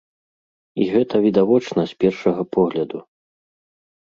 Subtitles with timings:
[0.81, 2.99] І гэта відавочна з першага погляду.